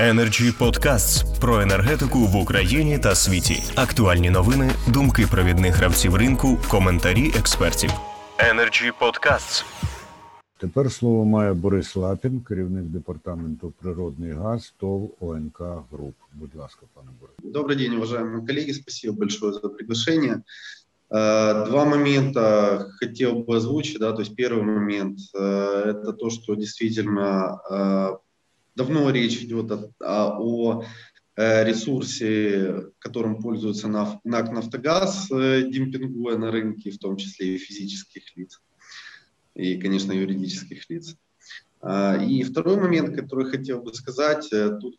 [0.00, 3.62] Energy Podcasts про енергетику в Україні та світі.
[3.74, 7.90] Актуальні новини, думки провідних гравців ринку, коментарі експертів.
[8.38, 9.64] Energy Podcasts.
[10.58, 15.60] Тепер слово має Борис Лапін, керівник департаменту природний газ ТОВ ОНК
[15.92, 16.14] Груп.
[16.32, 17.54] Будь ласка, пане Борис.
[17.54, 18.72] Добрый день, уважаемые коллеги.
[18.72, 20.42] Спасибо большое за приглашение.
[21.10, 23.98] Э, Два момента хотел бы озвучить.
[23.98, 28.16] Да, то есть первый момент э, это то, что действительно э,
[28.81, 30.85] давно речь идет о, о- о,
[31.35, 37.57] э, ресурсе, которым пользуется наф- НАК «Нафтогаз», э, демпингуя на рынке, в том числе и
[37.59, 38.59] физических лиц,
[39.53, 41.15] и, конечно, юридических лиц.
[41.81, 44.97] А, И второй момент, который хотел бы сказать, э, тут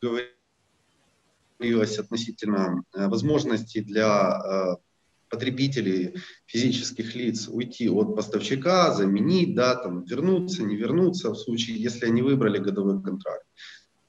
[1.61, 4.79] говорилось относительно возможности для
[5.33, 6.15] потребителей
[6.45, 12.21] физических лиц уйти от поставщика, заменить, да, там, вернуться, не вернуться в случае, если они
[12.21, 13.47] выбрали годовой контракт.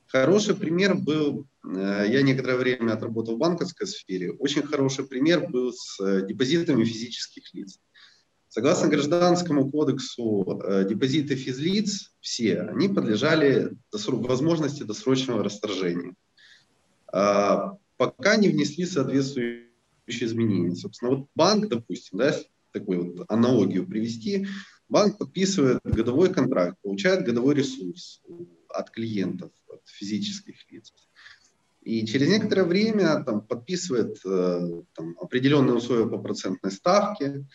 [0.08, 5.72] Хороший пример был, э, я некоторое время отработал в банковской сфере, очень хороший пример был
[5.72, 7.80] с э, депозитами физических лиц.
[8.50, 16.14] Согласно гражданскому кодексу, э, депозиты физлиц все, они подлежали возможности досрочного расторжения.
[17.12, 19.73] А, пока не внесли соответствующие
[20.08, 20.76] изменения.
[20.76, 22.36] Собственно, вот банк, допустим, да,
[22.72, 24.48] такую вот аналогию привести,
[24.90, 28.22] банк подписывает годовой контракт, получает годовой ресурс
[28.70, 30.94] от клиентов, от физических лиц.
[31.82, 37.46] И через некоторое время там, подписывает э, там, определенные условия по процентной ставке.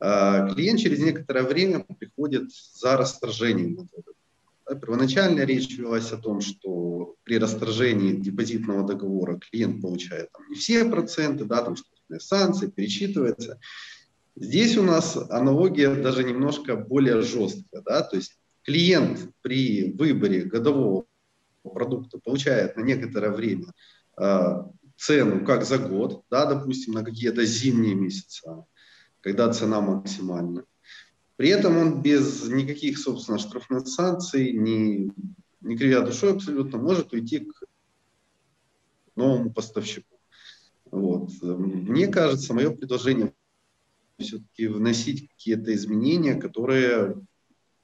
[0.00, 3.88] Э, клиент через некоторое время приходит за расторжением
[4.80, 10.84] Первоначально речь велась о том, что при расторжении депозитного договора клиент получает там, не все
[10.84, 13.58] проценты, да, там штрафные санкции, перечитывается.
[14.36, 17.82] Здесь у нас аналогия даже немножко более жесткая.
[17.82, 18.02] Да?
[18.02, 21.06] То есть клиент при выборе годового
[21.62, 23.72] продукта получает на некоторое время
[24.20, 24.62] э,
[24.96, 28.64] цену как за год, да, допустим, на какие-то зимние месяца,
[29.20, 30.64] когда цена максимальна.
[31.38, 35.12] При этом он без никаких, собственно, штрафных санкций, не,
[35.60, 37.62] не кривя душой абсолютно, может уйти к
[39.14, 40.18] новому поставщику.
[40.90, 41.30] Вот.
[41.40, 43.32] Мне кажется, мое предложение
[44.18, 47.14] все-таки вносить какие-то изменения, которые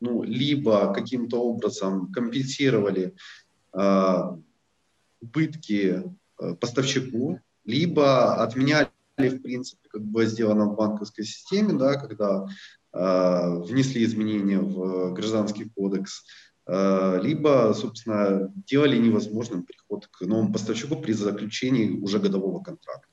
[0.01, 3.15] ну, либо каким-то образом компенсировали
[3.73, 4.21] э,
[5.21, 6.03] убытки
[6.41, 12.49] э, поставщику, либо отменяли, в принципе, как было сделано в банковской системе, да, когда
[12.94, 16.24] внесли изменения в гражданский кодекс,
[16.66, 23.08] э, либо, собственно, делали невозможным переход к новому поставщику при заключении уже годового контракта.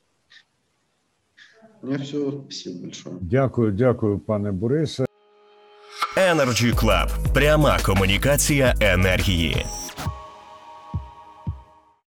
[1.83, 2.43] У меня все.
[2.45, 3.19] Спасибо большое.
[3.21, 5.07] Дякую, дякую, пане Борисе.
[6.17, 7.09] Energy Club.
[7.35, 9.67] Пряма комунікація енергії.